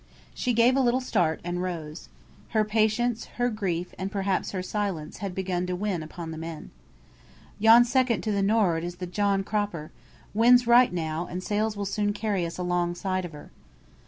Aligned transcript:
She 0.33 0.53
gave 0.53 0.75
a 0.75 0.79
little 0.79 0.99
start, 0.99 1.39
and 1.43 1.61
rose. 1.61 2.09
Her 2.57 2.65
patience, 2.65 3.25
her 3.37 3.51
grief, 3.51 3.93
and 3.99 4.11
perhaps 4.11 4.49
her 4.49 4.63
silence, 4.63 5.17
had 5.17 5.35
begun 5.35 5.67
to 5.67 5.75
win 5.75 6.01
upon 6.01 6.31
the 6.31 6.39
men. 6.39 6.71
"Yon 7.59 7.85
second 7.85 8.21
to 8.21 8.31
the 8.31 8.41
norrard 8.41 8.83
is 8.83 8.95
the 8.95 9.05
John 9.05 9.43
Cropper. 9.43 9.91
Wind's 10.33 10.65
right 10.65 10.91
now, 10.91 11.27
and 11.27 11.43
sails 11.43 11.77
will 11.77 11.85
soon 11.85 12.13
carry 12.13 12.47
us 12.47 12.57
alongside 12.57 13.25
of 13.25 13.33
her." 13.33 13.51